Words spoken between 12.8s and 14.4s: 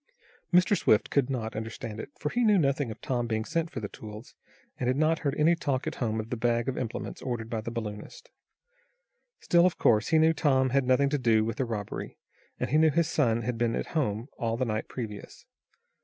his son had been at home